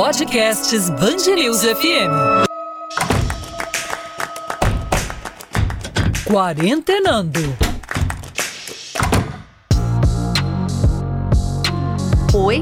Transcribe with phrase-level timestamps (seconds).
[0.00, 2.10] Podcasts Bangerils FM.
[6.24, 7.40] Quarentenando.
[12.32, 12.60] Oi,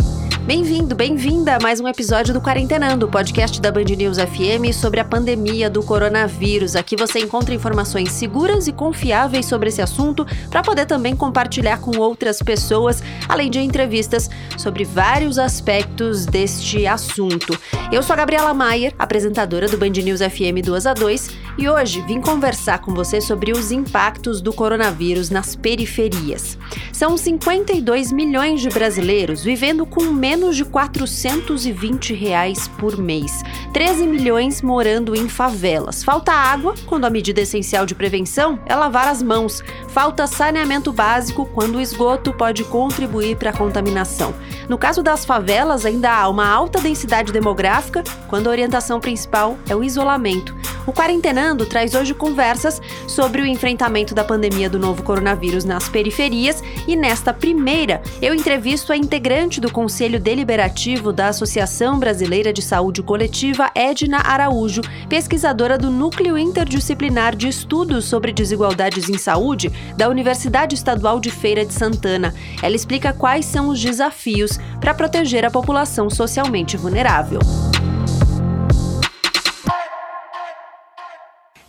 [0.48, 5.04] Bem-vindo, bem-vinda a mais um episódio do Quarentenando, podcast da Band News FM sobre a
[5.04, 6.74] pandemia do coronavírus.
[6.74, 11.98] Aqui você encontra informações seguras e confiáveis sobre esse assunto para poder também compartilhar com
[11.98, 17.54] outras pessoas, além de entrevistas sobre vários aspectos deste assunto.
[17.92, 21.28] Eu sou a Gabriela Maier, apresentadora do Band News FM 2 a 2,
[21.58, 26.56] e hoje vim conversar com você sobre os impactos do coronavírus nas periferias.
[26.92, 33.42] São 52 milhões de brasileiros vivendo com menos de 420 reais por mês.
[33.72, 36.04] 13 milhões morando em favelas.
[36.04, 39.62] Falta água, quando a medida essencial de prevenção é lavar as mãos.
[39.88, 44.32] Falta saneamento básico, quando o esgoto pode contribuir para a contaminação.
[44.68, 49.74] No caso das favelas, ainda há uma alta densidade demográfica, quando a orientação principal é
[49.74, 50.54] o isolamento.
[50.88, 56.64] O Quarentenando traz hoje conversas sobre o enfrentamento da pandemia do novo coronavírus nas periferias
[56.86, 63.02] e nesta primeira eu entrevisto a integrante do Conselho Deliberativo da Associação Brasileira de Saúde
[63.02, 70.74] Coletiva, Edna Araújo, pesquisadora do Núcleo Interdisciplinar de Estudos sobre Desigualdades em Saúde da Universidade
[70.74, 72.34] Estadual de Feira de Santana.
[72.62, 77.40] Ela explica quais são os desafios para proteger a população socialmente vulnerável.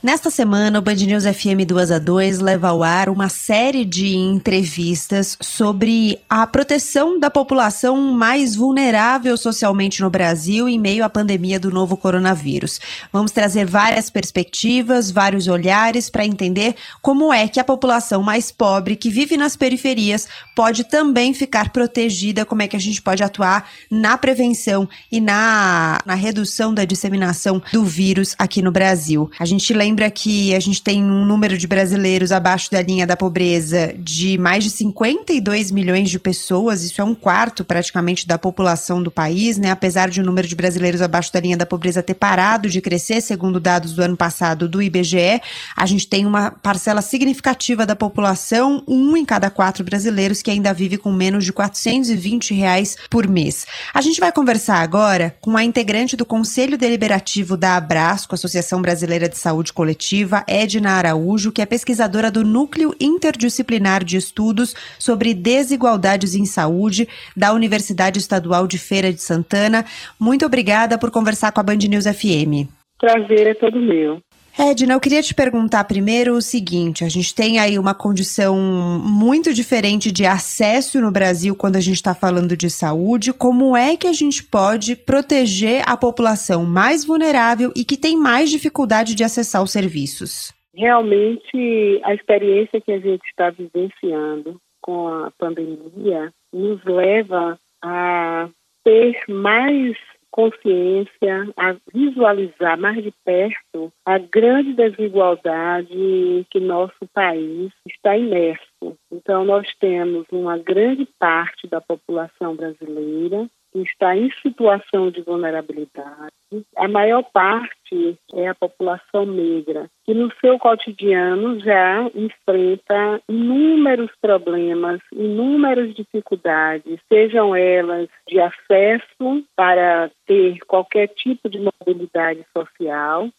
[0.02, 4.16] Nesta semana, o Band News FM 2 a 2 leva ao ar uma série de
[4.16, 11.60] entrevistas sobre a proteção da população mais vulnerável socialmente no Brasil em meio à pandemia
[11.60, 12.80] do novo coronavírus.
[13.12, 18.96] Vamos trazer várias perspectivas, vários olhares para entender como é que a população mais pobre
[18.96, 23.70] que vive nas periferias pode também ficar protegida, como é que a gente pode atuar
[23.92, 29.30] na prevenção e na, na redução da disseminação do vírus aqui no Brasil.
[29.38, 33.08] A gente lembra lembra que a gente tem um número de brasileiros abaixo da linha
[33.08, 38.38] da pobreza de mais de 52 milhões de pessoas, isso é um quarto praticamente da
[38.38, 39.72] população do país, né?
[39.72, 43.20] Apesar de o número de brasileiros abaixo da linha da pobreza ter parado de crescer,
[43.20, 45.42] segundo dados do ano passado do IBGE,
[45.76, 50.72] a gente tem uma parcela significativa da população, um em cada quatro brasileiros, que ainda
[50.72, 53.66] vive com menos de 420 reais por mês.
[53.92, 59.28] A gente vai conversar agora com a integrante do Conselho Deliberativo da Abrasco, Associação Brasileira
[59.28, 66.36] de Saúde coletiva Edna Araújo, que é pesquisadora do Núcleo Interdisciplinar de Estudos sobre Desigualdades
[66.36, 69.86] em Saúde da Universidade Estadual de Feira de Santana.
[70.20, 72.68] Muito obrigada por conversar com a Band News FM.
[73.00, 74.20] Prazer é todo meu.
[74.62, 78.58] Edna, eu queria te perguntar primeiro o seguinte: a gente tem aí uma condição
[79.02, 83.32] muito diferente de acesso no Brasil quando a gente está falando de saúde.
[83.32, 88.52] Como é que a gente pode proteger a população mais vulnerável e que tem mais
[88.52, 90.54] dificuldade de acessar os serviços?
[90.76, 98.50] Realmente, a experiência que a gente está vivenciando com a pandemia nos leva a
[98.84, 99.96] ter mais
[100.40, 108.96] consciência, a visualizar mais de perto a grande desigualdade que nosso país está imerso.
[109.12, 116.34] Então, nós temos uma grande parte da população brasileira que está em situação de vulnerabilidade.
[116.76, 125.00] A maior parte é a população negra, que no seu cotidiano já enfrenta inúmeros problemas,
[125.14, 133.30] inúmeras dificuldades, sejam elas de acesso para ter qualquer tipo de mobilidade social,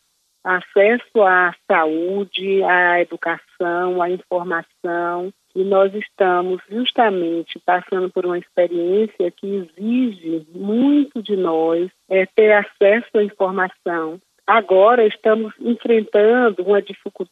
[0.44, 9.30] acesso à saúde, à educação, à informação, e nós estamos justamente passando por uma experiência
[9.30, 14.20] que exige muito de nós é, ter acesso à informação.
[14.46, 16.82] Agora estamos enfrentando uma,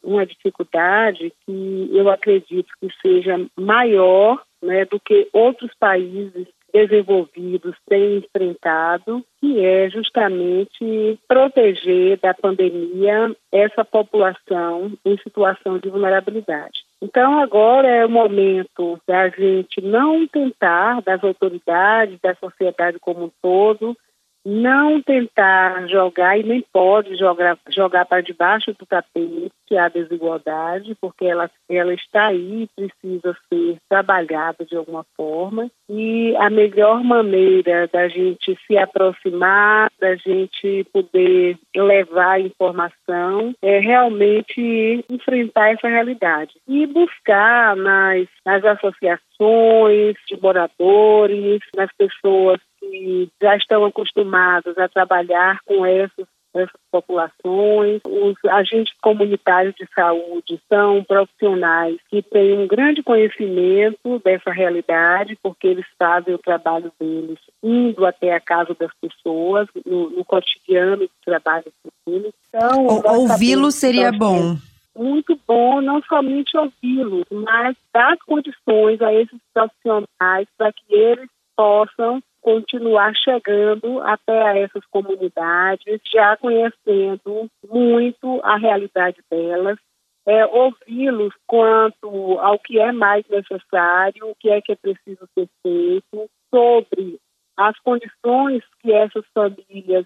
[0.03, 8.17] uma dificuldade que eu acredito que seja maior né, do que outros países desenvolvidos têm
[8.17, 16.88] enfrentado, que é justamente proteger da pandemia essa população em situação de vulnerabilidade.
[17.01, 23.31] Então, agora é o momento da gente não tentar, das autoridades, da sociedade como um
[23.41, 23.97] todo,
[24.45, 31.25] não tentar jogar e nem pode jogar, jogar para debaixo do tapete a desigualdade, porque
[31.25, 35.69] ela, ela está aí e precisa ser trabalhada de alguma forma.
[35.89, 45.05] E a melhor maneira da gente se aproximar, da gente poder levar informação, é realmente
[45.09, 53.85] enfrentar essa realidade e buscar nas, nas associações de moradores, nas pessoas que já estão
[53.85, 58.01] acostumados a trabalhar com essas essas populações.
[58.05, 65.67] Os agentes comunitários de saúde são profissionais que têm um grande conhecimento dessa realidade, porque
[65.67, 71.11] eles fazem o trabalho deles indo até a casa das pessoas, no, no cotidiano de
[71.23, 71.65] trabalho
[72.07, 72.33] deles.
[72.47, 74.57] Então, ouvi-los seria bom
[74.97, 82.21] muito bom não somente ouvi-los, mas dar condições a esses profissionais para que eles possam
[82.49, 89.77] continuar chegando até essas comunidades, já conhecendo muito a realidade delas,
[90.25, 95.47] é, ouvi-los quanto ao que é mais necessário, o que é que é preciso ser
[95.61, 97.19] feito, sobre
[97.55, 100.05] as condições que essas famílias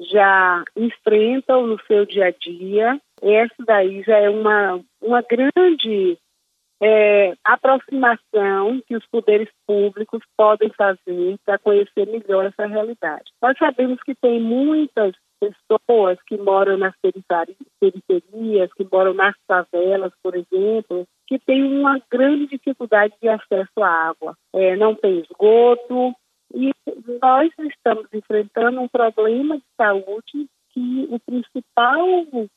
[0.00, 3.00] já enfrentam no seu dia a dia.
[3.20, 6.16] Essa daí já é uma, uma grande
[6.82, 13.24] é, aproximação que os poderes públicos podem fazer para conhecer melhor essa realidade.
[13.42, 20.34] Nós sabemos que tem muitas pessoas que moram nas periferias, que moram nas favelas, por
[20.34, 24.36] exemplo, que têm uma grande dificuldade de acesso à água.
[24.54, 26.14] É, não tem esgoto
[26.54, 26.72] e
[27.22, 32.06] nós estamos enfrentando um problema de saúde que o principal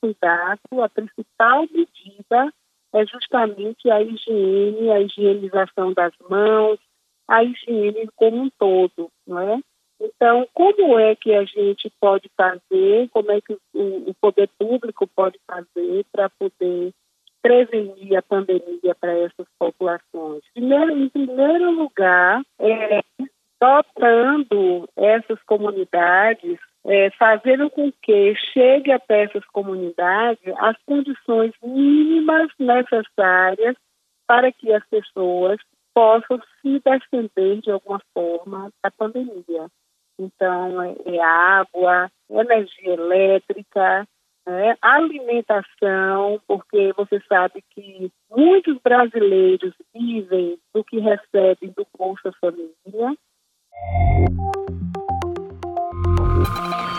[0.01, 2.53] cuidado, a principal medida
[2.93, 6.79] é justamente a higiene, a higienização das mãos,
[7.27, 9.59] a higiene como um todo, não é?
[9.99, 15.07] Então, como é que a gente pode fazer, como é que o, o poder público
[15.07, 16.91] pode fazer para poder
[17.41, 20.43] prevenir a pandemia para essas populações?
[20.53, 23.01] Primeiro, em primeiro lugar, é
[23.61, 26.59] dotando essas comunidades
[26.93, 33.75] é, fazendo com que chegue até essas comunidades as condições mínimas necessárias
[34.27, 35.57] para que as pessoas
[35.93, 39.67] possam se defender de alguma forma da pandemia.
[40.19, 44.07] Então, é, é água, energia elétrica,
[44.47, 53.17] é, alimentação, porque você sabe que muitos brasileiros vivem do que recebem do Bolsa Família.
[56.33, 56.92] Thank you.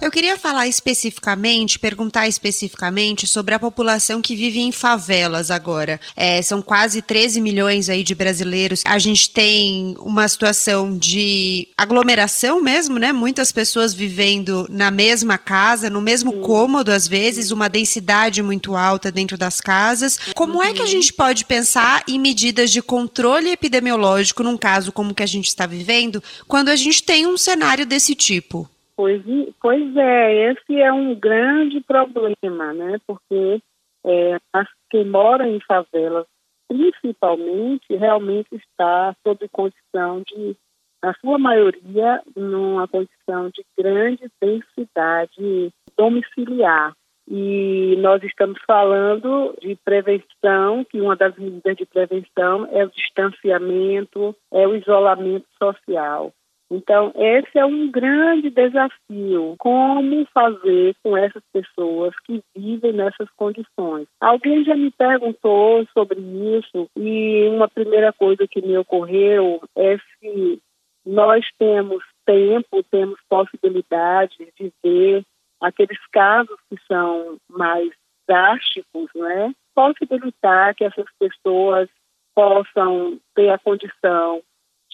[0.00, 6.00] Eu queria falar especificamente, perguntar especificamente sobre a população que vive em favelas agora.
[6.16, 8.82] É, são quase 13 milhões aí de brasileiros.
[8.86, 13.12] A gente tem uma situação de aglomeração mesmo, né?
[13.12, 16.40] Muitas pessoas vivendo na mesma casa, no mesmo Sim.
[16.40, 20.18] cômodo às vezes, uma densidade muito alta dentro das casas.
[20.34, 20.62] Como uhum.
[20.62, 20.90] é que a uhum.
[20.90, 25.66] gente pode pensar em medidas de controle epidemiológico num caso como que a gente está
[25.66, 28.66] vivendo, quando a gente tem um cenário desse tipo?
[29.00, 29.22] Pois,
[29.58, 32.98] pois é, esse é um grande problema, né?
[33.06, 33.62] Porque
[34.04, 36.26] é, as que moram em favelas,
[36.68, 40.54] principalmente, realmente está sob condição de,
[41.02, 46.92] na sua maioria, numa condição de grande densidade domiciliar.
[47.26, 54.36] E nós estamos falando de prevenção, que uma das medidas de prevenção é o distanciamento,
[54.52, 56.34] é o isolamento social.
[56.70, 59.56] Então, esse é um grande desafio.
[59.58, 64.06] Como fazer com essas pessoas que vivem nessas condições?
[64.20, 70.62] Alguém já me perguntou sobre isso e uma primeira coisa que me ocorreu é se
[71.04, 75.24] nós temos tempo, temos possibilidade de ver
[75.60, 77.90] aqueles casos que são mais
[78.28, 79.52] drásticos, né?
[79.74, 81.88] Possibilitar que essas pessoas
[82.32, 84.40] possam ter a condição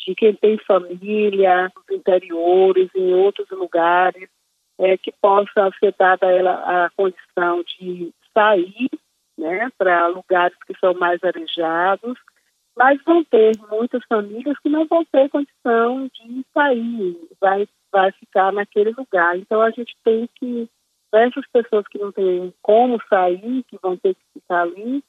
[0.06, 4.28] de quem tem família nos interiores, em outros lugares,
[4.78, 8.90] é, que possa ser dada a ela a condição de sair
[9.36, 12.18] né, para lugares que são mais arejados,
[12.76, 18.52] mas vão ter muitas famílias que não vão ter condição de sair, vai, vai ficar
[18.52, 19.36] naquele lugar.
[19.36, 20.68] Então a gente tem que,
[21.12, 25.02] essas pessoas que não têm como sair, que vão ter que ficar ali,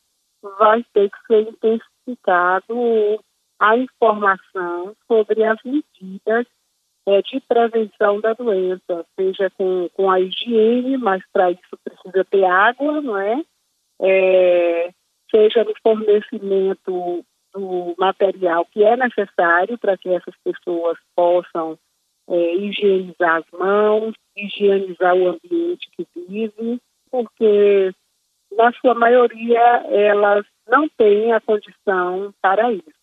[0.58, 2.74] vai ter que ser intensificado
[3.60, 6.46] a informação sobre as medidas
[7.08, 12.44] é, de prevenção da doença, seja com, com a higiene, mas para isso precisa ter
[12.44, 13.42] água, não é?
[14.02, 14.92] é?
[15.32, 21.78] Seja no fornecimento do material que é necessário para que essas pessoas possam
[22.30, 27.94] é, higienizar as mãos, higienizar o ambiente que vive, porque
[28.52, 32.97] na sua maioria elas não têm a condição para isso.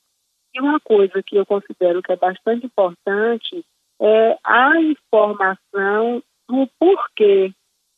[0.54, 3.64] E uma coisa que eu considero que é bastante importante
[4.00, 7.52] é a informação do porquê.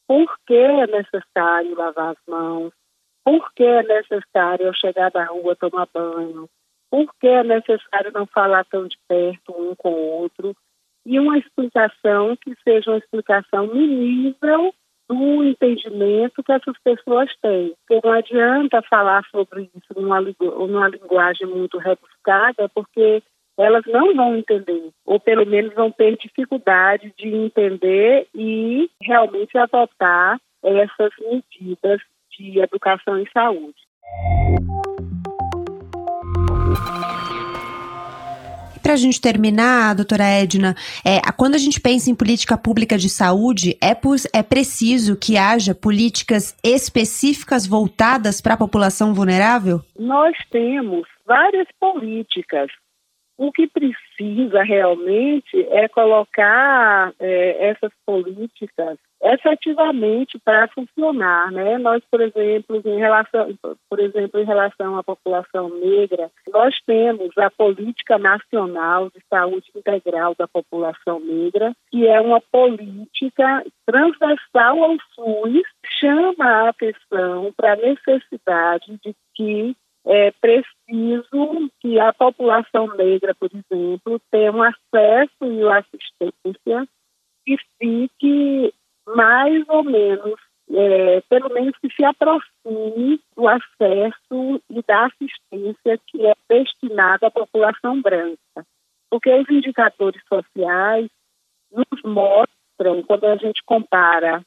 [0.06, 2.72] Por que é necessário lavar as mãos?
[3.24, 6.48] Por que é necessário, ao chegar da rua, tomar banho?
[6.90, 10.56] por que é necessário não falar tão de perto um com o outro,
[11.04, 14.74] e uma explicação que seja uma explicação no nível
[15.08, 17.74] do entendimento que essas pessoas têm.
[17.86, 23.22] Porque não adianta falar sobre isso numa, numa linguagem muito rebuscada, porque
[23.58, 30.38] elas não vão entender, ou pelo menos vão ter dificuldade de entender e realmente adotar
[30.62, 32.00] essas medidas
[32.36, 33.86] de educação e saúde.
[38.86, 43.08] Para a gente terminar, doutora Edna, é, quando a gente pensa em política pública de
[43.08, 43.90] saúde, é,
[44.32, 49.80] é preciso que haja políticas específicas voltadas para a população vulnerável?
[49.98, 52.68] Nós temos várias políticas
[53.36, 61.78] o que precisa realmente é colocar é, essas políticas efetivamente para funcionar, né?
[61.78, 63.48] Nós, por exemplo, em relação,
[63.88, 70.34] por exemplo, em relação à população negra, nós temos a política nacional de saúde integral
[70.38, 75.62] da população negra, que é uma política transversal ao SUS,
[75.98, 79.76] chama a atenção para a necessidade de que
[80.08, 86.88] é preciso que a população negra, por exemplo, tenha um acesso e uma assistência
[87.44, 88.72] que fique
[89.06, 90.34] mais ou menos,
[90.70, 97.30] é, pelo menos que se aproxime do acesso e da assistência que é destinada à
[97.30, 98.66] população branca.
[99.10, 101.08] Porque os indicadores sociais
[101.70, 104.42] nos mostram, quando a gente compara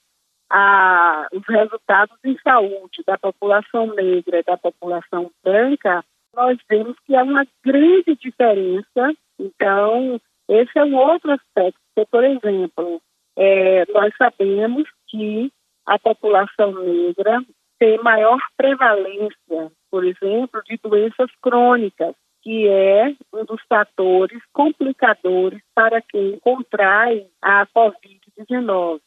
[0.50, 6.04] a, os resultados em saúde da população negra e da população branca,
[6.36, 9.14] nós vemos que há uma grande diferença.
[9.40, 11.80] Então, esse é um outro aspecto.
[12.10, 13.02] por exemplo,
[13.40, 15.50] é, nós sabemos que
[15.86, 17.42] a população negra
[17.80, 26.02] tem maior prevalência, por exemplo, de doenças crônicas, que é um dos fatores complicadores para
[26.02, 29.00] quem contrai a Covid-19.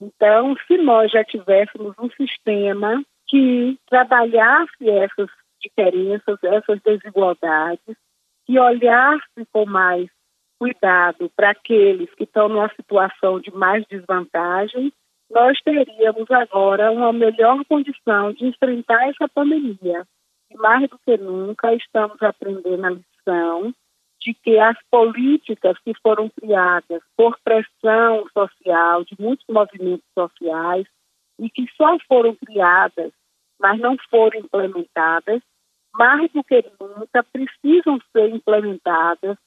[0.00, 5.28] Então, se nós já tivéssemos um sistema que trabalhasse essas
[5.60, 7.96] diferenças, essas desigualdades,
[8.46, 10.08] que olhasse com mais
[10.60, 14.92] cuidado para aqueles que estão numa situação de mais desvantagem,
[15.30, 20.06] nós teríamos agora uma melhor condição de enfrentar essa pandemia.
[20.50, 23.74] E mais do que nunca, estamos aprendendo a lição
[24.20, 30.86] de que as políticas que foram criadas por pressão social de muitos movimentos sociais
[31.38, 33.12] e que só foram criadas,
[33.58, 35.40] mas não foram implementadas,
[35.94, 39.38] mais do que nunca precisam ser implementadas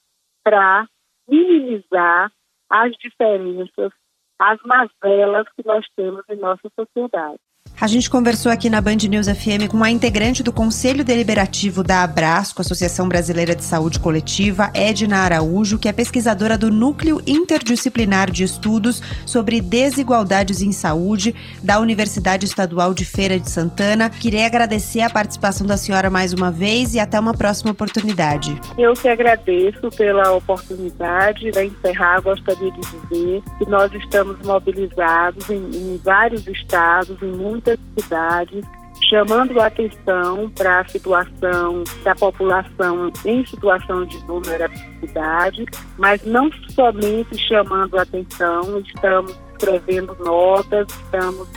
[0.42, 0.88] para
[1.28, 2.32] minimizar
[2.70, 3.92] as diferenças,
[4.38, 7.40] as mazelas que nós temos em nossa sociedade.
[7.80, 12.04] A gente conversou aqui na Band News FM com a integrante do Conselho Deliberativo da
[12.04, 18.44] Abrasco, Associação Brasileira de Saúde Coletiva, Edna Araújo, que é pesquisadora do Núcleo Interdisciplinar de
[18.44, 24.08] Estudos sobre Desigualdades em Saúde da Universidade Estadual de Feira de Santana.
[24.08, 28.58] Queria agradecer a participação da senhora mais uma vez e até uma próxima oportunidade.
[28.78, 31.50] Eu que agradeço pela oportunidade.
[31.50, 37.63] Para encerrar, gostaria de dizer que nós estamos mobilizados em, em vários estados, em muitos
[37.64, 38.64] muitas cidades,
[39.08, 45.64] chamando a atenção para a situação da população em situação de vulnerabilidade,
[45.98, 51.48] mas não somente chamando a atenção, estamos escrevendo notas, estamos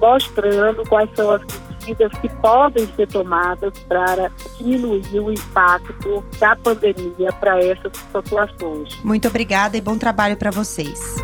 [0.00, 1.42] mostrando quais são as
[1.80, 9.02] medidas que podem ser tomadas para diminuir o impacto da pandemia para essas populações.
[9.02, 11.16] Muito obrigada e bom trabalho para vocês.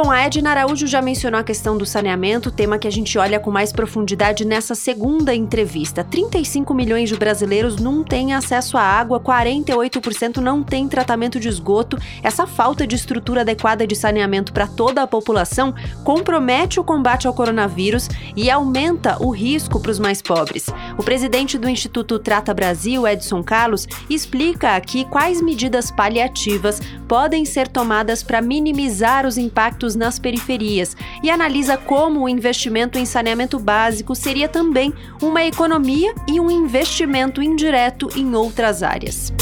[0.00, 3.40] Bom, a Edna Araújo já mencionou a questão do saneamento, tema que a gente olha
[3.40, 6.04] com mais profundidade nessa segunda entrevista.
[6.04, 11.98] 35 milhões de brasileiros não têm acesso à água, 48% não têm tratamento de esgoto.
[12.22, 15.74] Essa falta de estrutura adequada de saneamento para toda a população
[16.04, 20.66] compromete o combate ao coronavírus e aumenta o risco para os mais pobres.
[20.96, 27.66] O presidente do Instituto Trata Brasil, Edson Carlos, explica aqui quais medidas paliativas podem ser
[27.66, 34.14] tomadas para minimizar os impactos nas periferias e analisa como o investimento em saneamento básico
[34.14, 34.92] seria também
[35.22, 39.32] uma economia e um investimento indireto em outras áreas.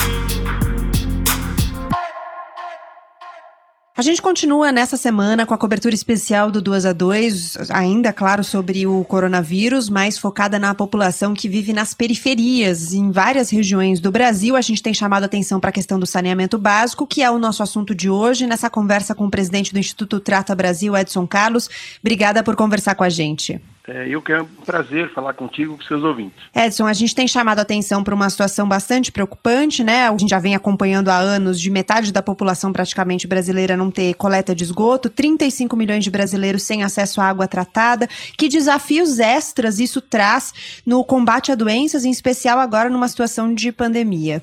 [3.96, 8.44] A gente continua nessa semana com a cobertura especial do 2 a 2, ainda claro
[8.44, 14.10] sobre o coronavírus, mais focada na população que vive nas periferias, em várias regiões do
[14.10, 14.54] Brasil.
[14.54, 17.62] A gente tem chamado atenção para a questão do saneamento básico, que é o nosso
[17.62, 21.70] assunto de hoje, nessa conversa com o presidente do Instituto Trata Brasil, Edson Carlos.
[22.02, 23.58] Obrigada por conversar com a gente.
[23.88, 26.36] É, eu quero um prazer falar contigo com seus ouvintes.
[26.52, 30.08] Edson, a gente tem chamado a atenção para uma situação bastante preocupante, né?
[30.08, 34.14] A gente já vem acompanhando há anos de metade da população praticamente brasileira não ter
[34.14, 38.08] coleta de esgoto, 35 milhões de brasileiros sem acesso à água tratada.
[38.36, 43.70] Que desafios extras isso traz no combate a doenças, em especial agora numa situação de
[43.70, 44.42] pandemia?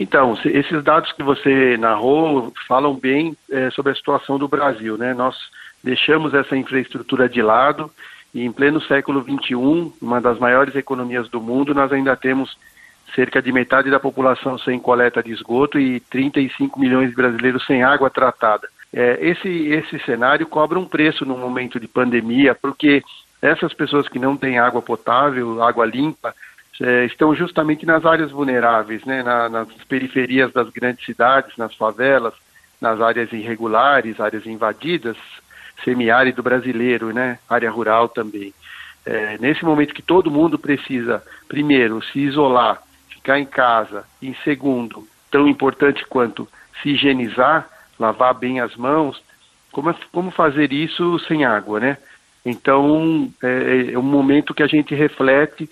[0.00, 5.12] Então, esses dados que você narrou falam bem é, sobre a situação do Brasil, né?
[5.12, 5.36] Nós
[5.84, 7.90] deixamos essa infraestrutura de lado
[8.34, 12.56] e em pleno século XXI, uma das maiores economias do mundo, nós ainda temos
[13.14, 17.82] cerca de metade da população sem coleta de esgoto e 35 milhões de brasileiros sem
[17.82, 18.68] água tratada.
[18.92, 23.02] É, esse, esse cenário cobra um preço no momento de pandemia, porque
[23.40, 26.34] essas pessoas que não têm água potável, água limpa,
[26.80, 32.34] é, estão justamente nas áreas vulneráveis, né, na, nas periferias das grandes cidades, nas favelas,
[32.80, 35.16] nas áreas irregulares, áreas invadidas,
[35.84, 38.52] semiárido brasileiro, né, área rural também.
[39.06, 45.06] É, nesse momento que todo mundo precisa, primeiro, se isolar, ficar em casa, e segundo,
[45.30, 46.48] tão importante quanto
[46.82, 47.68] se higienizar,
[47.98, 49.22] lavar bem as mãos,
[49.72, 51.98] como, como fazer isso sem água, né?
[52.44, 55.68] Então, é, é um momento que a gente reflete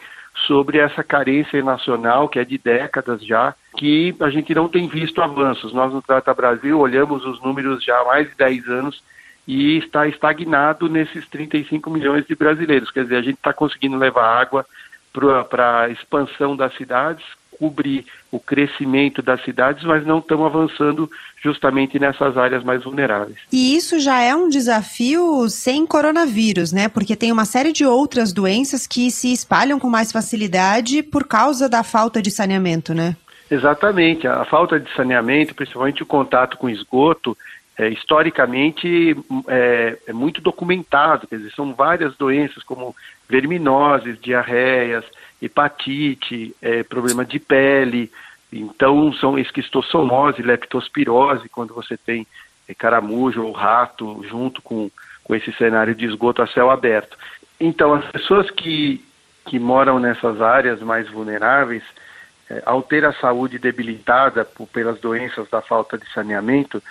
[0.47, 5.23] sobre essa carência nacional, que é de décadas já, que a gente não tem visto
[5.23, 5.73] avanços.
[5.73, 9.03] Nós no Trata Brasil olhamos os números já há mais de 10 anos
[9.47, 12.91] e está estagnado nesses 35 milhões de brasileiros.
[12.91, 14.67] Quer dizer, a gente está conseguindo levar água
[15.49, 17.25] para a expansão das cidades,
[17.59, 21.11] cobrir o crescimento das cidades, mas não estamos avançando
[21.43, 23.39] justamente nessas áreas mais vulneráveis.
[23.51, 26.89] E isso já é um desafio sem coronavírus, né?
[26.89, 31.69] Porque tem uma série de outras doenças que se espalham com mais facilidade por causa
[31.69, 33.17] da falta de saneamento, né?
[33.51, 34.27] Exatamente.
[34.27, 37.37] A falta de saneamento, principalmente o contato com esgoto,
[37.79, 39.17] é, historicamente
[39.49, 42.97] é, é, muito documentado, quer dizer, são várias doenças como
[43.29, 45.05] verminoses, diarreias,
[45.43, 48.11] hepatite, é, problema de pele,
[48.51, 52.27] então são esquistossomose, leptospirose, quando você tem
[52.67, 54.91] é, caramujo ou rato junto com,
[55.23, 57.19] com esse cenário de esgoto a céu aberto.
[57.61, 59.05] Então as pessoas que,
[59.45, 61.83] que moram nessas áreas mais vulneráveis,
[62.49, 66.83] é, ao ter a saúde debilitada por, pelas doenças da falta de saneamento,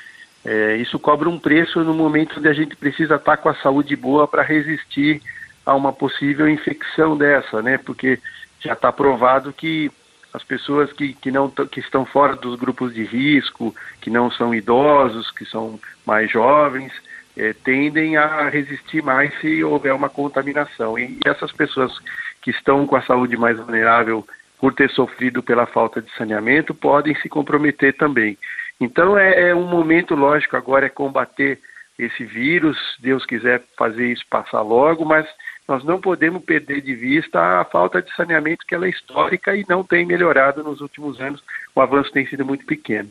[0.46, 3.96] é, isso cobra um preço no momento onde a gente precisa estar com a saúde
[3.96, 5.22] boa para resistir
[5.66, 7.80] a uma possível infecção dessa, né?
[7.80, 8.20] Porque
[8.60, 9.92] já está provado que
[10.32, 14.54] as pessoas que, que, não, que estão fora dos grupos de risco, que não são
[14.54, 16.94] idosos, que são mais jovens,
[17.36, 21.00] é, tendem a resistir mais se houver uma contaminação.
[21.00, 21.92] E essas pessoas
[22.42, 24.28] que estão com a saúde mais vulnerável
[24.60, 28.38] por ter sofrido pela falta de saneamento podem se comprometer também.
[28.80, 31.60] Então é, é um momento, lógico, agora é combater
[31.98, 35.26] esse vírus, Deus quiser fazer isso passar logo, mas
[35.68, 39.66] nós não podemos perder de vista a falta de saneamento que ela é histórica e
[39.68, 41.42] não tem melhorado nos últimos anos.
[41.74, 43.10] O avanço tem sido muito pequeno.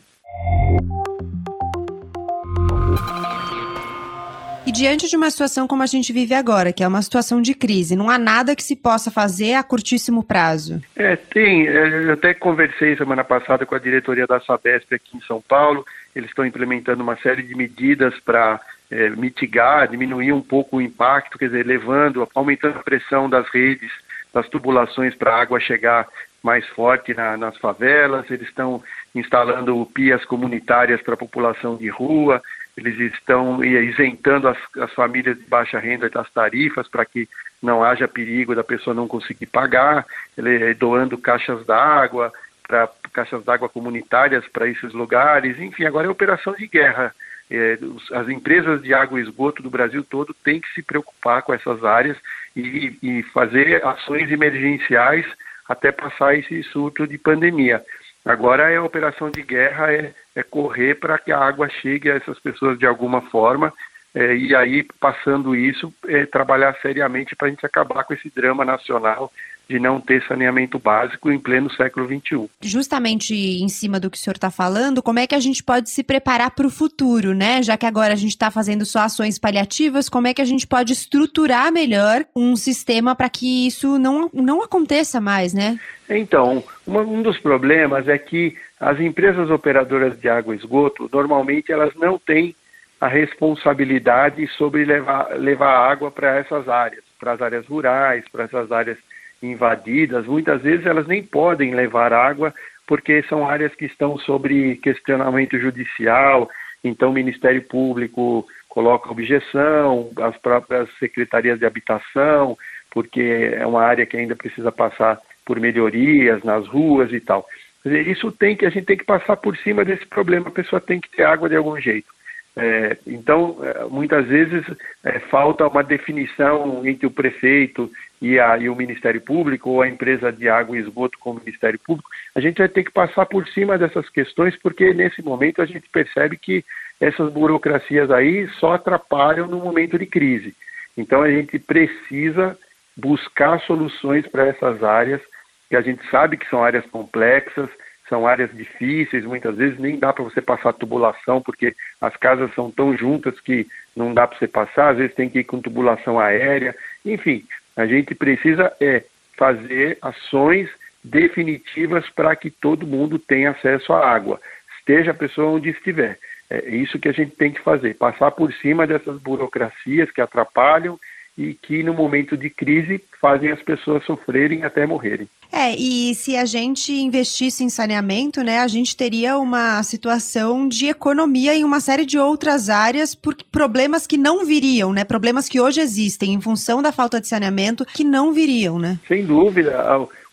[4.75, 7.95] Diante de uma situação como a gente vive agora, que é uma situação de crise,
[7.95, 10.81] não há nada que se possa fazer a curtíssimo prazo?
[10.95, 11.67] É, tem.
[11.67, 15.85] É, eu até conversei semana passada com a diretoria da Sabesp aqui em São Paulo.
[16.15, 18.59] Eles estão implementando uma série de medidas para
[18.91, 23.91] é, mitigar, diminuir um pouco o impacto, quer dizer, levando, aumentando a pressão das redes,
[24.33, 26.05] das tubulações para a água chegar
[26.43, 28.29] mais forte na, nas favelas.
[28.29, 28.83] Eles estão
[29.15, 32.41] instalando pias comunitárias para a população de rua
[32.77, 37.27] eles estão isentando as, as famílias de baixa renda das tarifas para que
[37.61, 40.05] não haja perigo da pessoa não conseguir pagar,
[40.37, 42.33] ele, é doando caixas d'água,
[42.67, 47.13] para caixas d'água comunitárias para esses lugares, enfim, agora é operação de guerra.
[47.49, 47.77] É,
[48.11, 51.83] as empresas de água e esgoto do Brasil todo têm que se preocupar com essas
[51.83, 52.17] áreas
[52.55, 55.25] e, e fazer ações emergenciais
[55.69, 57.83] até passar esse surto de pandemia.
[58.25, 62.15] Agora é a operação de guerra, é, é correr para que a água chegue a
[62.15, 63.71] essas pessoas de alguma forma
[64.15, 68.63] é, e aí, passando isso, é, trabalhar seriamente para a gente acabar com esse drama
[68.63, 69.29] nacional
[69.67, 72.49] de não ter saneamento básico em pleno século XXI.
[72.61, 75.89] Justamente em cima do que o senhor está falando, como é que a gente pode
[75.89, 77.61] se preparar para o futuro, né?
[77.61, 80.65] Já que agora a gente está fazendo só ações paliativas, como é que a gente
[80.65, 85.77] pode estruturar melhor um sistema para que isso não, não aconteça mais, né?
[86.09, 91.71] Então, uma, um dos problemas é que as empresas operadoras de água e esgoto, normalmente
[91.71, 92.55] elas não têm
[93.05, 98.71] a responsabilidade sobre levar, levar água para essas áreas, para as áreas rurais, para essas
[98.71, 98.97] áreas
[99.43, 102.51] invadidas, muitas vezes elas nem podem levar água
[102.87, 106.49] porque são áreas que estão sobre questionamento judicial,
[106.83, 112.57] então o Ministério Público coloca objeção, as próprias secretarias de habitação,
[112.89, 117.45] porque é uma área que ainda precisa passar por melhorias nas ruas e tal.
[117.85, 120.47] Isso tem que a gente tem que passar por cima desse problema.
[120.47, 122.14] A pessoa tem que ter água de algum jeito.
[122.57, 124.63] É, então, é, muitas vezes
[125.03, 127.91] é, falta uma definição entre o prefeito
[128.21, 131.39] e, a, e, o Ministério Público, ou a empresa de água e esgoto com o
[131.39, 132.09] Ministério Público.
[132.33, 135.89] A gente vai ter que passar por cima dessas questões, porque nesse momento a gente
[135.89, 136.63] percebe que
[136.99, 140.55] essas burocracias aí só atrapalham no momento de crise.
[140.97, 142.57] Então, a gente precisa
[142.95, 145.21] buscar soluções para essas áreas,
[145.69, 147.69] que a gente sabe que são áreas complexas,
[148.07, 152.69] são áreas difíceis, muitas vezes nem dá para você passar tubulação, porque as casas são
[152.69, 156.19] tão juntas que não dá para você passar, às vezes tem que ir com tubulação
[156.19, 159.03] aérea, enfim, a gente precisa é,
[159.35, 160.69] fazer ações
[161.03, 164.39] definitivas para que todo mundo tenha acesso à água,
[164.79, 166.17] esteja a pessoa onde estiver.
[166.49, 170.99] É isso que a gente tem que fazer, passar por cima dessas burocracias que atrapalham
[171.37, 175.27] e que no momento de crise fazem as pessoas sofrerem até morrerem.
[175.57, 180.87] É, e se a gente investisse em saneamento, né, a gente teria uma situação de
[180.87, 185.05] economia em uma série de outras áreas por problemas que não viriam, né?
[185.05, 188.99] Problemas que hoje existem em função da falta de saneamento que não viriam, né?
[189.07, 189.81] Sem dúvida,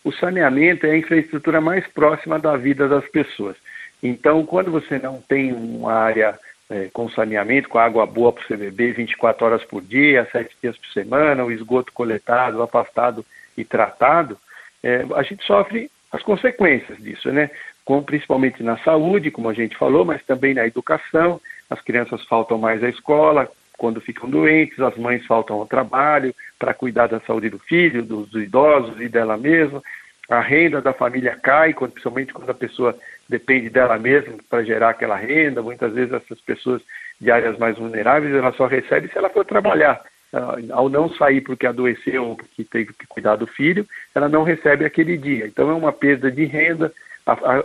[0.03, 3.55] o saneamento é a infraestrutura mais próxima da vida das pessoas.
[4.03, 6.37] Então, quando você não tem uma área
[6.69, 10.77] é, com saneamento, com água boa para você beber 24 horas por dia, 7 dias
[10.77, 13.25] por semana, o esgoto coletado, afastado
[13.57, 14.37] e tratado,
[14.83, 17.49] é, a gente sofre as consequências disso, né?
[17.85, 21.41] Com, principalmente na saúde, como a gente falou, mas também na educação.
[21.69, 26.73] As crianças faltam mais à escola quando ficam doentes, as mães faltam ao trabalho para
[26.73, 29.81] cuidar da saúde do filho, dos, dos idosos e dela mesma.
[30.29, 32.95] A renda da família cai, principalmente quando a pessoa
[33.27, 35.61] depende dela mesma para gerar aquela renda.
[35.61, 36.81] Muitas vezes essas pessoas
[37.19, 40.01] de áreas mais vulneráveis, ela só recebe se ela for trabalhar.
[40.71, 44.85] Ao não sair porque adoeceu ou porque teve que cuidar do filho, ela não recebe
[44.85, 45.45] aquele dia.
[45.45, 46.91] Então é uma perda de renda,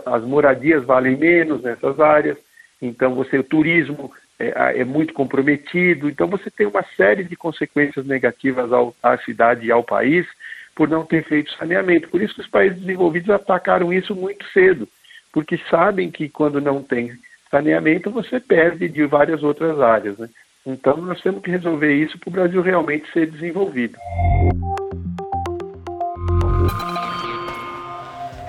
[0.05, 2.37] as moradias valem menos nessas áreas,
[2.81, 8.05] então você o turismo é, é, muito comprometido, então você tem uma série de consequências
[8.05, 10.25] negativas ao, à cidade e ao país
[10.75, 12.07] por não ter feito saneamento.
[12.07, 14.87] Por isso que os países desenvolvidos atacaram isso muito cedo
[15.31, 17.13] porque sabem que quando não tem
[17.49, 20.17] saneamento você perde de várias outras áreas.
[20.17, 20.29] Né?
[20.69, 23.97] Então nós temos que resolver isso para o Brasil realmente ser desenvolvido.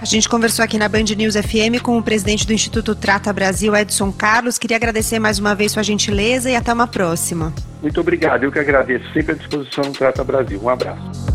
[0.01, 3.75] A gente conversou aqui na Band News FM com o presidente do Instituto Trata Brasil,
[3.75, 4.59] Edson Carlos.
[4.59, 7.53] Queria agradecer mais uma vez sua gentileza e até uma próxima.
[7.83, 9.11] Muito obrigado, eu que agradeço.
[9.13, 10.61] Sempre à disposição do Trata Brasil.
[10.63, 11.30] Um abraço.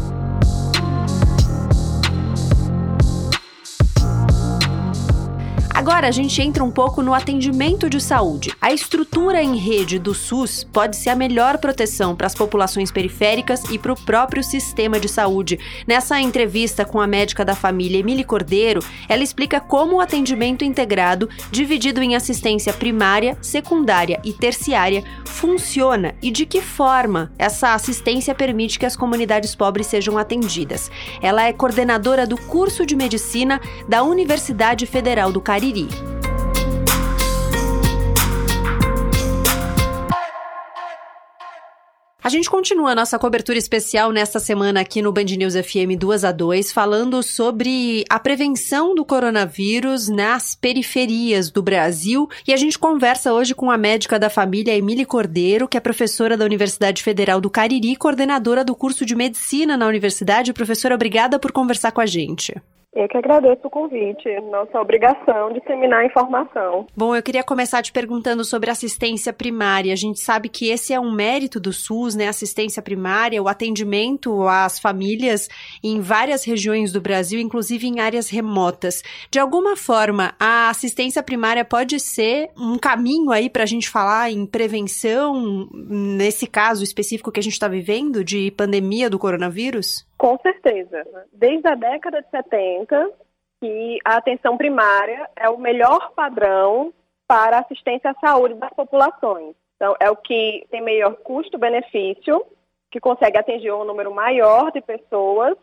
[5.86, 8.52] Agora a gente entra um pouco no atendimento de saúde.
[8.60, 13.62] A estrutura em rede do SUS pode ser a melhor proteção para as populações periféricas
[13.70, 15.60] e para o próprio sistema de saúde.
[15.86, 21.30] Nessa entrevista com a médica da família Emily Cordeiro, ela explica como o atendimento integrado,
[21.52, 28.80] dividido em assistência primária, secundária e terciária, funciona e de que forma essa assistência permite
[28.80, 30.90] que as comunidades pobres sejam atendidas.
[31.22, 35.75] Ela é coordenadora do curso de medicina da Universidade Federal do Cariri
[42.26, 46.24] A gente continua a nossa cobertura especial nesta semana aqui no Band News FM 2
[46.24, 52.28] a 2, falando sobre a prevenção do coronavírus nas periferias do Brasil.
[52.48, 56.36] E a gente conversa hoje com a médica da família, Emília Cordeiro, que é professora
[56.36, 60.52] da Universidade Federal do Cariri, coordenadora do curso de medicina na universidade.
[60.52, 62.56] Professora, obrigada por conversar com a gente.
[62.96, 66.88] Eu que agradeço o convite, nossa obrigação de disseminar a informação.
[66.96, 69.92] Bom, eu queria começar te perguntando sobre assistência primária.
[69.92, 72.30] A gente sabe que esse é um mérito do SUS, né?
[72.30, 75.50] Assistência primária, o atendimento às famílias
[75.84, 79.04] em várias regiões do Brasil, inclusive em áreas remotas.
[79.30, 84.32] De alguma forma, a assistência primária pode ser um caminho aí para a gente falar
[84.32, 90.06] em prevenção, nesse caso específico que a gente está vivendo, de pandemia do coronavírus?
[90.18, 91.06] Com certeza.
[91.32, 93.12] Desde a década de 70,
[93.62, 96.94] que a atenção primária é o melhor padrão
[97.28, 99.56] para assistência à saúde das populações.
[99.76, 102.46] Então, é o que tem melhor custo-benefício,
[102.92, 105.58] que consegue atingir um número maior de pessoas,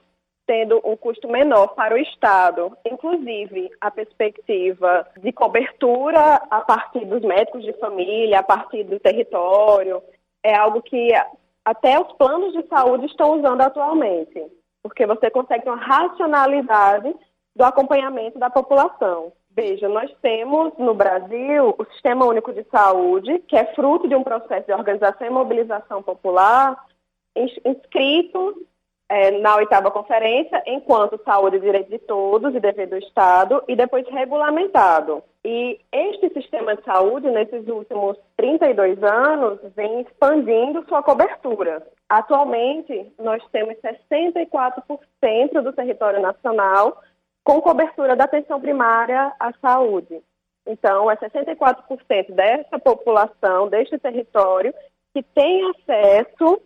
[0.47, 2.77] tendo um custo menor para o Estado.
[2.85, 10.03] Inclusive, a perspectiva de cobertura a partir dos médicos de família, a partir do território,
[10.43, 11.11] é algo que
[11.65, 14.45] até os planos de saúde estão usando atualmente,
[14.83, 17.15] porque você consegue uma racionalidade
[17.55, 19.33] do acompanhamento da população.
[19.55, 24.25] Veja, nós temos no Brasil o Sistema Único de Saúde, que é fruto de um
[24.25, 26.83] processo de organização e mobilização popular,
[27.37, 28.67] inscrito
[29.09, 33.77] é, na oitava conferência, enquanto saúde é direito de todos e dever do Estado, e
[33.77, 35.23] depois regulamentado.
[35.45, 41.85] E este sistema de saúde, nesses últimos 32 anos, vem expandindo sua cobertura.
[42.09, 47.03] Atualmente, nós temos 64% do território nacional
[47.43, 50.23] com cobertura da atenção primária à saúde.
[50.65, 54.73] Então, é 64% dessa população, deste território,
[55.13, 56.63] que tem acesso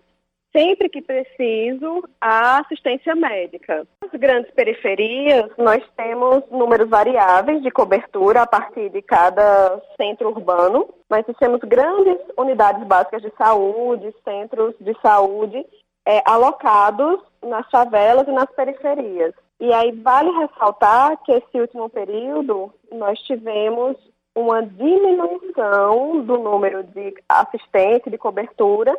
[0.56, 3.86] sempre que preciso, a assistência médica.
[4.02, 10.88] Nas grandes periferias, nós temos números variáveis de cobertura a partir de cada centro urbano,
[11.10, 15.62] mas temos grandes unidades básicas de saúde, centros de saúde
[16.06, 19.34] é, alocados nas favelas e nas periferias.
[19.60, 23.94] E aí vale ressaltar que esse último período nós tivemos
[24.34, 28.96] uma diminuição do número de assistência, de cobertura,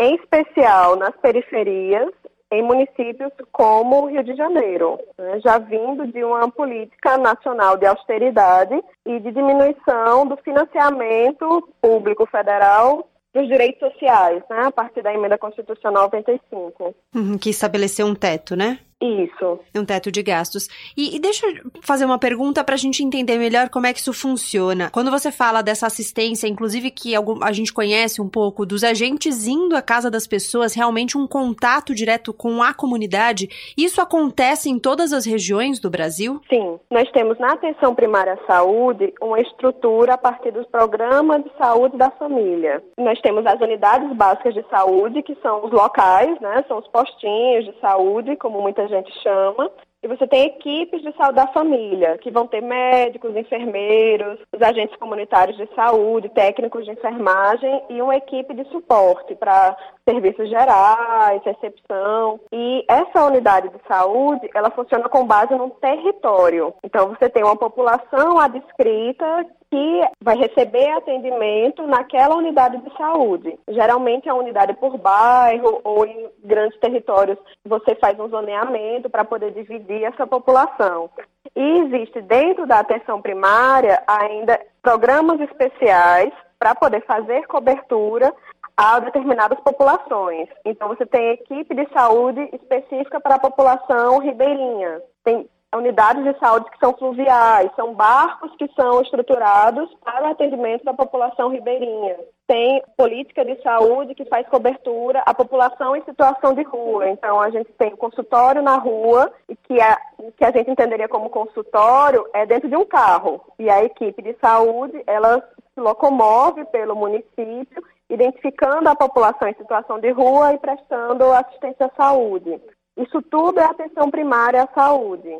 [0.00, 2.08] em especial nas periferias,
[2.50, 7.86] em municípios como o Rio de Janeiro, né, já vindo de uma política nacional de
[7.86, 8.74] austeridade
[9.06, 15.38] e de diminuição do financiamento público federal dos direitos sociais, né, a partir da emenda
[15.38, 16.94] constitucional 95.
[17.14, 18.78] Uhum, que estabeleceu um teto, né?
[19.00, 19.58] Isso.
[19.74, 20.68] Um teto de gastos.
[20.96, 24.00] E, e deixa eu fazer uma pergunta para a gente entender melhor como é que
[24.00, 24.90] isso funciona.
[24.90, 29.74] Quando você fala dessa assistência, inclusive que a gente conhece um pouco, dos agentes indo
[29.74, 35.12] à casa das pessoas, realmente um contato direto com a comunidade, isso acontece em todas
[35.12, 36.40] as regiões do Brasil?
[36.50, 36.78] Sim.
[36.90, 41.96] Nós temos na atenção primária à saúde uma estrutura a partir dos programas de saúde
[41.96, 42.82] da família.
[42.98, 46.64] Nós temos as unidades básicas de saúde, que são os locais, né?
[46.68, 49.70] São os postinhos de saúde, como muitas gente chama,
[50.02, 54.96] e você tem equipes de saúde da família, que vão ter médicos, enfermeiros, os agentes
[54.96, 59.76] comunitários de saúde, técnicos de enfermagem e uma equipe de suporte para
[60.08, 62.40] serviços gerais, recepção.
[62.50, 66.72] E essa unidade de saúde, ela funciona com base num território.
[66.82, 73.56] Então você tem uma população adscrita que vai receber atendimento naquela unidade de saúde.
[73.68, 79.24] Geralmente é a unidade por bairro ou em grandes territórios você faz um zoneamento para
[79.24, 81.08] poder dividir essa população.
[81.54, 88.34] E existe dentro da atenção primária ainda programas especiais para poder fazer cobertura
[88.76, 90.48] a determinadas populações.
[90.64, 95.00] Então você tem equipe de saúde específica para a população ribeirinha.
[95.22, 100.84] Tem unidades de saúde que são fluviais, são barcos que são estruturados para o atendimento
[100.84, 102.16] da população ribeirinha.
[102.46, 107.08] Tem política de saúde que faz cobertura à população em situação de rua.
[107.08, 109.96] Então, a gente tem o consultório na rua, e que a,
[110.36, 113.40] que a gente entenderia como consultório é dentro de um carro.
[113.56, 115.40] E a equipe de saúde, ela
[115.72, 121.90] se locomove pelo município, identificando a população em situação de rua e prestando assistência à
[121.96, 122.60] saúde.
[122.96, 125.30] Isso tudo é atenção primária à saúde.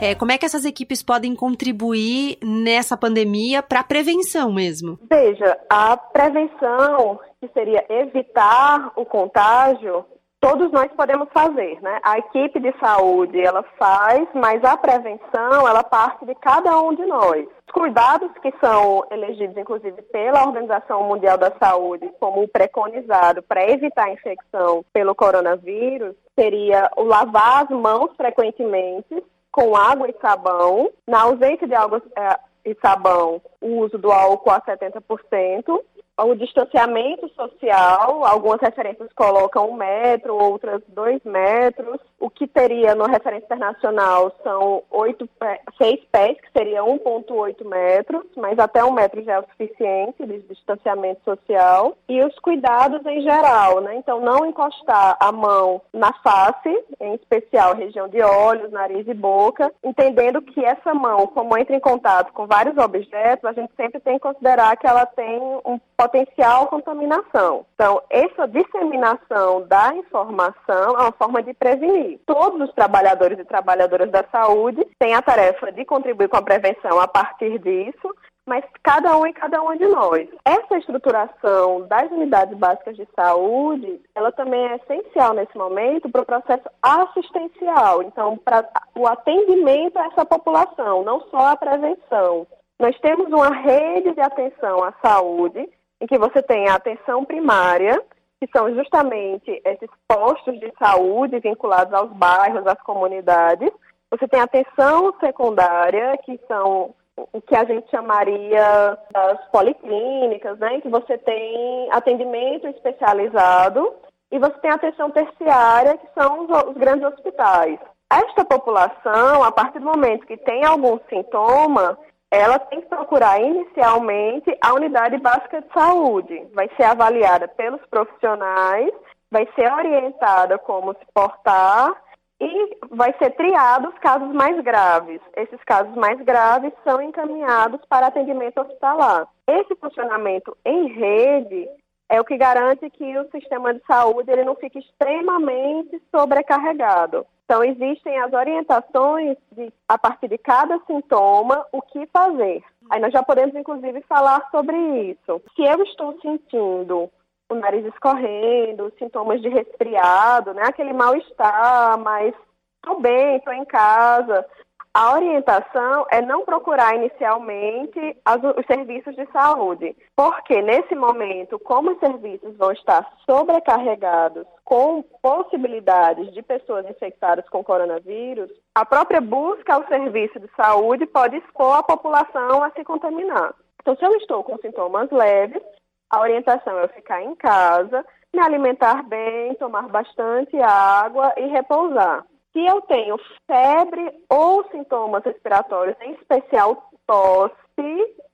[0.00, 4.98] É, como é que essas equipes podem contribuir nessa pandemia para a prevenção mesmo?
[5.08, 10.04] Veja, a prevenção, que seria evitar o contágio,
[10.42, 12.00] todos nós podemos fazer, né?
[12.02, 17.06] A equipe de saúde, ela faz, mas a prevenção, ela parte de cada um de
[17.06, 17.46] nós.
[17.46, 24.06] Os cuidados que são elegidos, inclusive, pela Organização Mundial da Saúde como preconizado para evitar
[24.06, 30.90] a infecção pelo coronavírus, seria o lavar as mãos frequentemente com água e sabão.
[31.06, 35.80] Na ausência de água é, e sabão, o uso do álcool a 70%,
[36.18, 41.98] o distanciamento social, algumas referências colocam um metro, outras dois metros.
[42.20, 45.28] O que teria no referência internacional são oito,
[45.76, 50.38] seis pés, que seria 1,8 metros, mas até um metro já é o suficiente de
[50.42, 51.96] distanciamento social.
[52.08, 53.96] E os cuidados em geral, né?
[53.96, 59.72] Então, não encostar a mão na face, em especial região de olhos, nariz e boca,
[59.82, 64.14] entendendo que essa mão, como entra em contato com vários objetos, a gente sempre tem
[64.14, 67.64] que considerar que ela tem um potencial contaminação.
[67.74, 72.18] Então, essa disseminação da informação é uma forma de prevenir.
[72.26, 76.98] Todos os trabalhadores e trabalhadoras da saúde têm a tarefa de contribuir com a prevenção
[76.98, 80.28] a partir disso, mas cada um e cada uma de nós.
[80.44, 86.26] Essa estruturação das unidades básicas de saúde, ela também é essencial nesse momento para o
[86.26, 92.44] processo assistencial, então para o atendimento a essa população, não só a prevenção.
[92.80, 95.70] Nós temos uma rede de atenção à saúde
[96.02, 97.96] em que você tem a atenção primária,
[98.40, 103.70] que são justamente esses postos de saúde vinculados aos bairros, às comunidades.
[104.10, 110.74] Você tem a atenção secundária, que são o que a gente chamaria das policlínicas, né,
[110.74, 113.94] em que você tem atendimento especializado
[114.32, 117.78] e você tem atenção terciária, que são os, os grandes hospitais.
[118.10, 121.96] Esta população, a partir do momento que tem algum sintoma,
[122.32, 126.48] ela tem que procurar inicialmente a unidade básica de saúde.
[126.54, 128.90] Vai ser avaliada pelos profissionais,
[129.30, 131.92] vai ser orientada como se portar
[132.40, 135.20] e vai ser triado os casos mais graves.
[135.36, 139.28] Esses casos mais graves são encaminhados para atendimento hospitalar.
[139.46, 141.68] Esse funcionamento em rede
[142.08, 147.26] é o que garante que o sistema de saúde ele não fique extremamente sobrecarregado.
[147.44, 152.62] Então, existem as orientações de, a partir de cada sintoma, o que fazer.
[152.90, 154.76] Aí nós já podemos, inclusive, falar sobre
[155.10, 155.42] isso.
[155.54, 157.10] Se eu estou sentindo
[157.50, 160.62] o nariz escorrendo, sintomas de resfriado, né?
[160.64, 162.34] Aquele mal-estar, mas
[162.76, 164.46] estou bem, estou em casa.
[164.94, 171.92] A orientação é não procurar inicialmente as, os serviços de saúde, porque nesse momento, como
[171.92, 179.74] os serviços vão estar sobrecarregados com possibilidades de pessoas infectadas com coronavírus, a própria busca
[179.74, 183.54] ao serviço de saúde pode expor a população a se contaminar.
[183.80, 185.62] Então, se eu estou com sintomas leves,
[186.10, 192.26] a orientação é eu ficar em casa, me alimentar bem, tomar bastante água e repousar.
[192.52, 197.56] Se eu tenho febre ou sintomas respiratórios, em especial tosse,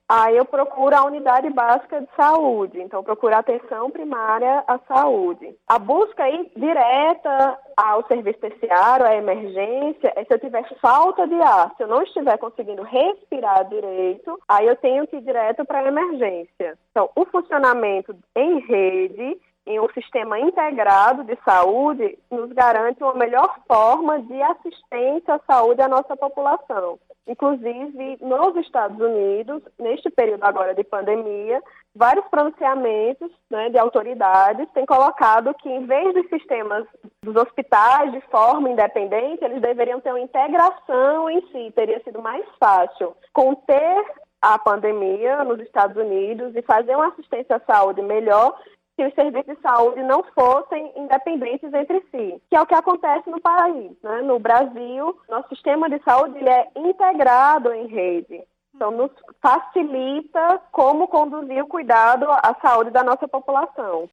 [0.09, 2.81] aí eu procuro a unidade básica de saúde.
[2.81, 5.55] Então, procuro atenção primária à saúde.
[5.69, 11.41] A busca aí direta ao serviço terciário, à emergência, é se eu tiver falta de
[11.41, 15.81] ar, se eu não estiver conseguindo respirar direito, aí eu tenho que ir direto para
[15.81, 16.77] a emergência.
[16.91, 23.55] Então, o funcionamento em rede em um sistema integrado de saúde nos garante uma melhor
[23.69, 26.99] forma de assistência à saúde à nossa população.
[27.27, 31.63] Inclusive, nos Estados Unidos, neste período agora de pandemia,
[31.95, 36.87] vários pronunciamentos né, de autoridades têm colocado que, em vez dos sistemas
[37.23, 41.71] dos hospitais de forma independente, eles deveriam ter uma integração em si.
[41.73, 44.03] Teria sido mais fácil conter
[44.41, 48.59] a pandemia nos Estados Unidos e fazer uma assistência à saúde melhor
[48.99, 53.31] se os serviços de saúde não fossem independentes entre si, que é o que acontece
[53.31, 53.93] no país.
[54.03, 54.23] Né?
[54.23, 58.43] No Brasil, nosso sistema de saúde ele é integrado em rede.
[58.75, 64.09] Então, nos facilita como conduzir o cuidado à saúde da nossa população.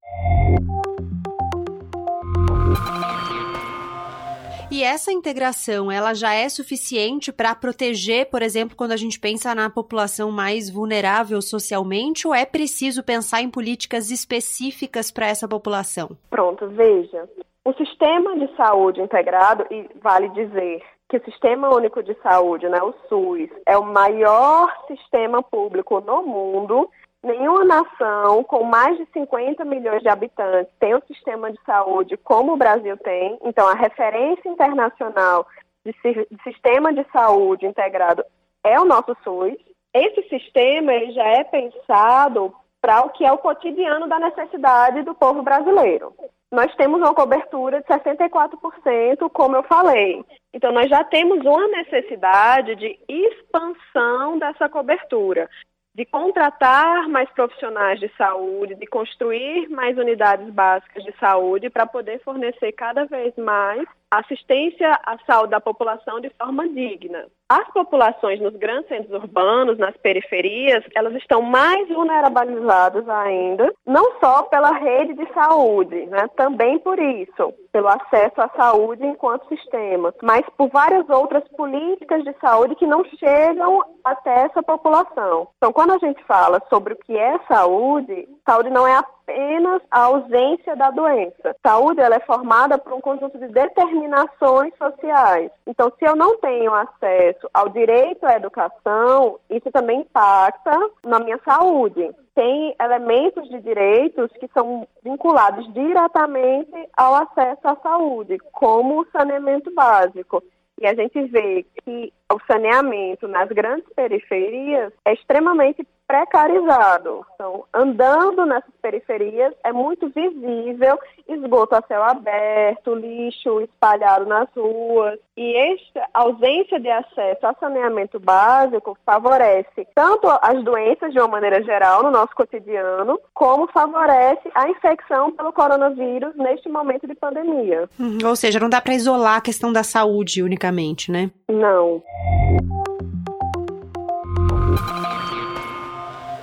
[4.71, 9.53] E essa integração, ela já é suficiente para proteger, por exemplo, quando a gente pensa
[9.53, 16.17] na população mais vulnerável socialmente, ou é preciso pensar em políticas específicas para essa população?
[16.29, 17.29] Pronto, veja.
[17.63, 22.79] O sistema de saúde integrado, e vale dizer que o Sistema Único de Saúde, né,
[22.81, 26.89] o SUS, é o maior sistema público no mundo
[27.25, 32.53] Nenhuma nação com mais de 50 milhões de habitantes tem um sistema de saúde como
[32.53, 33.39] o Brasil tem.
[33.43, 35.47] Então, a referência internacional
[35.83, 38.23] de, de sistema de saúde integrado
[38.63, 39.55] é o nosso SUS.
[39.91, 45.15] Esse sistema ele já é pensado para o que é o cotidiano da necessidade do
[45.15, 46.13] povo brasileiro.
[46.51, 50.23] Nós temos uma cobertura de 64%, como eu falei.
[50.53, 55.49] Então, nós já temos uma necessidade de expansão dessa cobertura
[55.95, 62.19] de contratar mais profissionais de saúde, de construir mais unidades básicas de saúde para poder
[62.19, 67.25] fornecer cada vez mais assistência à saúde da população de forma digna.
[67.47, 74.43] As populações nos grandes centros urbanos, nas periferias, elas estão mais vulnerabilizadas ainda, não só
[74.43, 80.43] pela rede de saúde, né, também por isso, pelo acesso à saúde enquanto sistema, mas
[80.57, 85.47] por várias outras políticas de saúde que não chegam até essa população.
[85.57, 90.01] Então, quando a gente fala sobre o que é saúde, saúde não é apenas a
[90.03, 91.55] ausência da doença.
[91.65, 93.47] Saúde ela é formada por um conjunto de
[93.95, 95.51] determinações sociais.
[95.65, 101.39] Então, se eu não tenho acesso ao direito à educação, isso também impacta na minha
[101.45, 102.11] saúde.
[102.33, 109.73] Tem elementos de direitos que são vinculados diretamente ao acesso à saúde, como o saneamento
[109.73, 110.43] básico.
[110.81, 117.25] E a gente vê que o saneamento nas grandes periferias é extremamente precarizado.
[117.33, 125.19] Então, andando nessas periferias é muito visível esgoto a céu aberto, lixo espalhado nas ruas.
[125.35, 131.61] E esta ausência de acesso a saneamento básico favorece tanto as doenças de uma maneira
[131.63, 137.89] geral no nosso cotidiano, como favorece a infecção pelo coronavírus neste momento de pandemia.
[137.99, 141.31] Hum, ou seja, não dá para isolar a questão da saúde unicamente, né?
[141.49, 142.01] Não.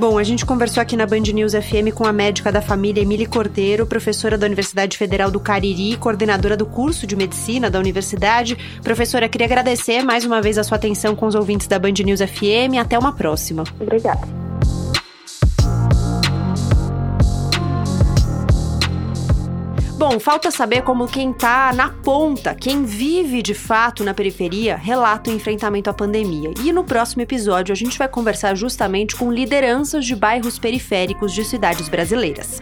[0.02, 3.28] Bom, a gente conversou aqui na Band News FM com a médica da família Emília
[3.28, 8.58] Cordeiro, professora da Universidade Federal do Cariri, coordenadora do curso de medicina da universidade.
[8.82, 12.18] Professora, queria agradecer mais uma vez a sua atenção com os ouvintes da Band News
[12.18, 12.80] FM.
[12.80, 13.62] Até uma próxima.
[13.78, 14.41] Obrigada.
[20.02, 25.30] Bom, falta saber como quem tá na ponta, quem vive de fato na periferia, relata
[25.30, 26.52] o enfrentamento à pandemia.
[26.64, 31.44] E no próximo episódio a gente vai conversar justamente com lideranças de bairros periféricos de
[31.44, 32.60] cidades brasileiras.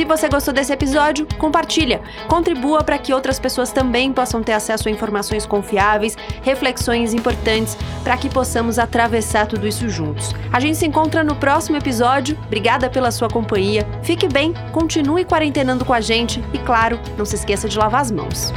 [0.00, 2.00] Se você gostou desse episódio, compartilha.
[2.26, 8.16] Contribua para que outras pessoas também possam ter acesso a informações confiáveis, reflexões importantes, para
[8.16, 10.34] que possamos atravessar tudo isso juntos.
[10.50, 12.34] A gente se encontra no próximo episódio.
[12.46, 13.86] Obrigada pela sua companhia.
[14.02, 18.10] Fique bem, continue quarentenando com a gente e, claro, não se esqueça de lavar as
[18.10, 18.54] mãos.